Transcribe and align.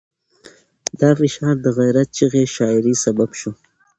دا 1.01 1.09
فشار 1.19 1.55
د 1.63 1.67
غیرت 1.77 2.07
چغې 2.17 2.43
شاعرۍ 2.55 2.93
سبب 3.03 3.29
شو. 3.39 3.51